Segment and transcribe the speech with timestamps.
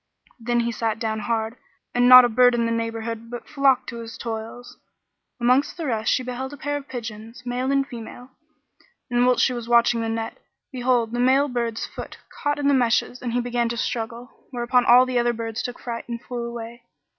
[0.39, 1.59] Then he sat down hard by,
[1.93, 4.79] and not a bird in the neighbourhood but flocked to his toils.
[5.39, 8.31] Amongst the rest she beheld a pair of pigeons, male and female;
[9.11, 10.39] and, whilst she was watching the net,
[10.71, 14.85] behold, the male bird's foot caught in the meshes and he began to struggle; whereupon
[14.85, 16.81] all the other birds took fright and flew away.